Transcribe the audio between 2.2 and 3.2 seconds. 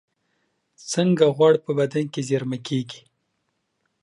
زېرمه کېږي؟